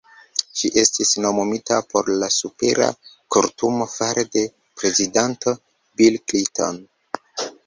[0.59, 2.87] Ŝi estis nomumita por la Supera
[3.35, 4.45] Kortumo fare de
[4.81, 5.55] prezidanto
[6.01, 6.83] Bill Clinton.